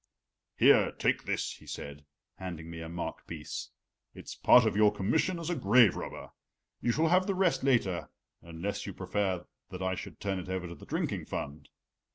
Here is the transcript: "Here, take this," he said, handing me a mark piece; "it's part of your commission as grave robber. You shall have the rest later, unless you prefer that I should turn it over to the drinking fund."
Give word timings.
"Here, 0.57 0.93
take 0.93 1.25
this," 1.25 1.57
he 1.57 1.67
said, 1.67 2.07
handing 2.39 2.71
me 2.71 2.81
a 2.81 2.89
mark 2.89 3.27
piece; 3.27 3.69
"it's 4.15 4.33
part 4.33 4.65
of 4.65 4.75
your 4.75 4.91
commission 4.91 5.37
as 5.37 5.51
grave 5.51 5.95
robber. 5.95 6.31
You 6.81 6.91
shall 6.91 7.09
have 7.09 7.27
the 7.27 7.35
rest 7.35 7.63
later, 7.63 8.09
unless 8.41 8.87
you 8.87 8.95
prefer 8.95 9.45
that 9.69 9.83
I 9.83 9.93
should 9.93 10.19
turn 10.19 10.39
it 10.39 10.49
over 10.49 10.67
to 10.67 10.73
the 10.73 10.87
drinking 10.87 11.25
fund." 11.25 11.69